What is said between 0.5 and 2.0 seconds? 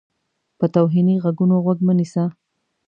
په توهیني غږونو غوږ مه